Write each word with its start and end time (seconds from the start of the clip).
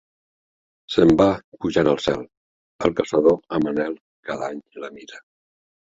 Se'n 0.93 1.11
va 1.19 1.27
pujant 1.65 1.89
al 1.91 2.01
cel... 2.05 2.25
El 2.89 2.97
caçador, 3.01 3.37
amb 3.59 3.73
anhel, 3.73 3.95
cada 4.31 4.53
any 4.55 4.63
la 4.87 4.91
mira. 4.99 5.25